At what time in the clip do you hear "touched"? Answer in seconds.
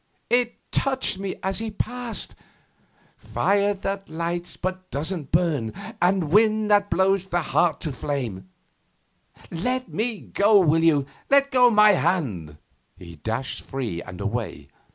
0.71-1.19